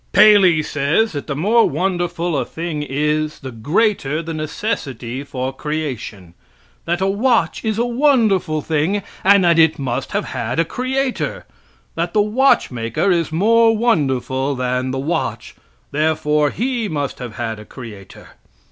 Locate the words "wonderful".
1.69-2.35, 7.85-8.61, 13.77-14.55